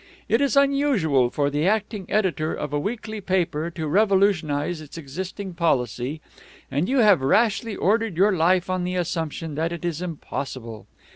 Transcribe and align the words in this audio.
It 0.27 0.41
is 0.41 0.57
unusual 0.57 1.29
for 1.29 1.51
the 1.51 1.67
acting 1.67 2.07
editor 2.09 2.55
of 2.55 2.73
a 2.73 2.79
weekly 2.79 3.21
paper 3.21 3.69
to 3.75 3.87
revolutionize 3.87 4.81
its 4.81 4.97
existing 4.97 5.53
policy, 5.53 6.21
and 6.71 6.89
you 6.89 6.97
have 7.01 7.21
rashly 7.21 7.75
ordered 7.75 8.17
your 8.17 8.31
life 8.35 8.67
on 8.67 8.83
the 8.83 8.95
assumption 8.95 9.53
that 9.53 9.71
it 9.71 9.85
is 9.85 10.01
impossible. 10.01 10.87